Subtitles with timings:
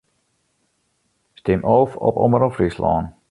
[1.39, 3.13] Stim ôf op Omrop Fryslân.